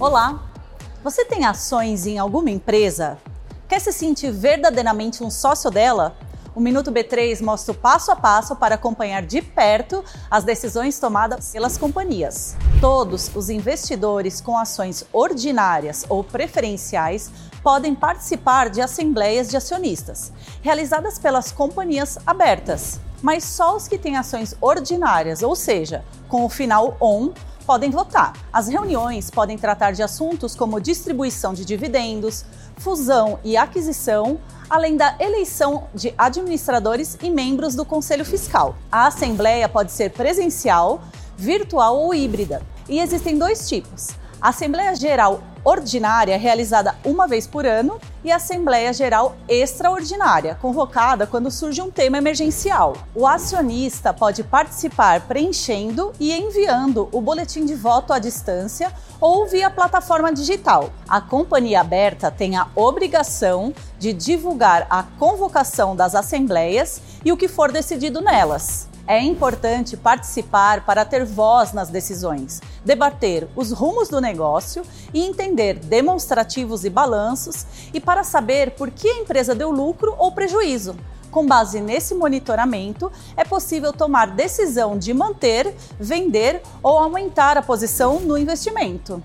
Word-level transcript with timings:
Olá! 0.00 0.44
Você 1.02 1.24
tem 1.24 1.44
ações 1.44 2.06
em 2.06 2.18
alguma 2.18 2.48
empresa? 2.52 3.18
Quer 3.68 3.80
se 3.80 3.92
sentir 3.92 4.30
verdadeiramente 4.30 5.24
um 5.24 5.30
sócio 5.30 5.72
dela? 5.72 6.16
O 6.54 6.60
Minuto 6.60 6.92
B3 6.92 7.42
mostra 7.42 7.72
o 7.72 7.76
passo 7.76 8.12
a 8.12 8.14
passo 8.14 8.54
para 8.54 8.76
acompanhar 8.76 9.22
de 9.22 9.42
perto 9.42 10.04
as 10.30 10.44
decisões 10.44 11.00
tomadas 11.00 11.50
pelas 11.50 11.76
companhias. 11.76 12.54
Todos 12.80 13.28
os 13.34 13.50
investidores 13.50 14.40
com 14.40 14.56
ações 14.56 15.04
ordinárias 15.12 16.06
ou 16.08 16.22
preferenciais 16.22 17.32
podem 17.60 17.92
participar 17.92 18.70
de 18.70 18.80
assembleias 18.80 19.48
de 19.48 19.56
acionistas, 19.56 20.32
realizadas 20.62 21.18
pelas 21.18 21.50
companhias 21.50 22.18
abertas, 22.24 23.00
mas 23.20 23.42
só 23.42 23.74
os 23.74 23.88
que 23.88 23.98
têm 23.98 24.16
ações 24.16 24.54
ordinárias, 24.60 25.42
ou 25.42 25.56
seja, 25.56 26.04
com 26.28 26.44
o 26.44 26.48
final 26.48 26.96
ON, 27.00 27.32
podem 27.68 27.90
votar. 27.90 28.32
As 28.50 28.66
reuniões 28.66 29.30
podem 29.30 29.58
tratar 29.58 29.92
de 29.92 30.02
assuntos 30.02 30.54
como 30.54 30.80
distribuição 30.80 31.52
de 31.52 31.66
dividendos, 31.66 32.46
fusão 32.78 33.38
e 33.44 33.58
aquisição, 33.58 34.40
além 34.70 34.96
da 34.96 35.14
eleição 35.20 35.86
de 35.94 36.14
administradores 36.16 37.18
e 37.20 37.28
membros 37.28 37.74
do 37.74 37.84
Conselho 37.84 38.24
Fiscal. 38.24 38.74
A 38.90 39.06
assembleia 39.08 39.68
pode 39.68 39.92
ser 39.92 40.12
presencial, 40.12 41.02
virtual 41.36 41.98
ou 41.98 42.14
híbrida, 42.14 42.62
e 42.88 43.00
existem 43.00 43.36
dois 43.36 43.68
tipos: 43.68 44.08
Assembleia 44.40 44.94
Geral 44.94 45.42
Ordinária, 45.68 46.38
realizada 46.38 46.94
uma 47.04 47.28
vez 47.28 47.46
por 47.46 47.66
ano, 47.66 48.00
e 48.24 48.32
Assembleia 48.32 48.90
Geral 48.90 49.36
Extraordinária, 49.46 50.54
convocada 50.54 51.26
quando 51.26 51.50
surge 51.50 51.82
um 51.82 51.90
tema 51.90 52.16
emergencial. 52.16 52.96
O 53.14 53.26
acionista 53.26 54.14
pode 54.14 54.42
participar 54.42 55.20
preenchendo 55.28 56.10
e 56.18 56.32
enviando 56.32 57.10
o 57.12 57.20
boletim 57.20 57.66
de 57.66 57.74
voto 57.74 58.14
à 58.14 58.18
distância 58.18 58.90
ou 59.20 59.46
via 59.46 59.68
plataforma 59.68 60.32
digital. 60.32 60.90
A 61.06 61.20
companhia 61.20 61.82
aberta 61.82 62.30
tem 62.30 62.56
a 62.56 62.68
obrigação 62.74 63.74
de 63.98 64.14
divulgar 64.14 64.86
a 64.88 65.02
convocação 65.02 65.94
das 65.94 66.14
assembleias 66.14 67.02
e 67.22 67.30
o 67.30 67.36
que 67.36 67.46
for 67.46 67.70
decidido 67.70 68.22
nelas. 68.22 68.88
É 69.10 69.22
importante 69.22 69.96
participar 69.96 70.84
para 70.84 71.02
ter 71.02 71.24
voz 71.24 71.72
nas 71.72 71.88
decisões, 71.88 72.60
debater 72.84 73.48
os 73.56 73.72
rumos 73.72 74.10
do 74.10 74.20
negócio 74.20 74.82
e 75.14 75.24
entender 75.24 75.78
demonstrativos 75.78 76.84
e 76.84 76.90
balanços 76.90 77.64
e 77.94 78.00
para 78.00 78.22
saber 78.22 78.72
por 78.72 78.90
que 78.90 79.08
a 79.08 79.20
empresa 79.20 79.54
deu 79.54 79.70
lucro 79.70 80.14
ou 80.18 80.30
prejuízo. 80.32 80.94
Com 81.30 81.46
base 81.46 81.80
nesse 81.80 82.14
monitoramento, 82.14 83.10
é 83.34 83.44
possível 83.44 83.94
tomar 83.94 84.26
decisão 84.26 84.98
de 84.98 85.14
manter, 85.14 85.74
vender 85.98 86.60
ou 86.82 86.98
aumentar 86.98 87.56
a 87.56 87.62
posição 87.62 88.20
no 88.20 88.36
investimento. 88.36 89.16